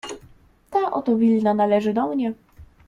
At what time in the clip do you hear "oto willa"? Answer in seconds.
0.91-1.53